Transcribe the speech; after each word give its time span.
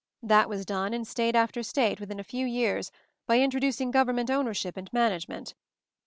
That 0.23 0.49
was 0.49 0.65
done 0.65 0.95
in 0.95 1.05
state 1.05 1.35
after 1.35 1.61
state, 1.61 1.99
within 1.99 2.19
a 2.19 2.23
few 2.23 2.43
years, 2.43 2.91
by 3.27 3.39
introducing 3.39 3.91
government 3.91 4.31
ownership 4.31 4.75
and 4.75 4.91
management. 4.91 5.53